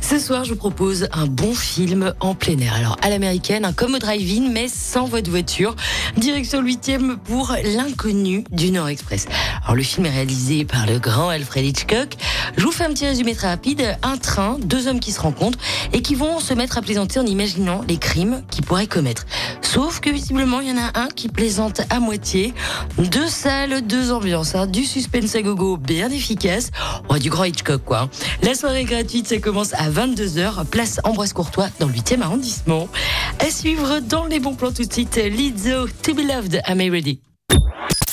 [0.00, 2.74] Ce soir, je vous propose un bon film en plein air.
[2.74, 5.76] Alors, à l'américaine, un comme au drive-in, mais sans votre voiture.
[6.16, 9.26] Direction 8e pour L'inconnu du Nord Express.
[9.64, 12.14] Alors, le film est réalisé par le grand Alfred Hitchcock.
[12.56, 13.98] Je vous fais un petit résumé très rapide.
[14.02, 15.58] Un train, deux hommes qui se rencontrent
[15.92, 19.26] et qui vont se mettre à plaisanter en imaginant les crimes qu'ils pourraient commettre.
[19.60, 22.54] Sauf que visiblement, il y en a un qui plaisante à moitié.
[22.96, 24.66] Deux salles, deux ambiances, hein.
[24.66, 26.70] du suspense à gogo bien efficace.
[27.20, 28.08] Du grand Hitchcock, quoi.
[28.42, 32.88] La soirée gratuite, ça commence à 22h, place Ambroise Courtois dans le 8e arrondissement.
[33.38, 36.90] À suivre dans les bons plans tout de suite, Lizzo, To Be Loved, Am I
[36.90, 37.20] Ready?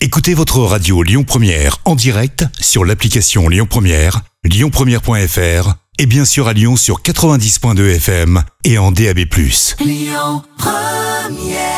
[0.00, 6.48] Écoutez votre radio Lyon Première en direct sur l'application Lyon Première, lyonpremière.fr et bien sûr
[6.48, 9.20] à Lyon sur 90.2 FM et en DAB+.
[9.80, 11.71] Lyon Première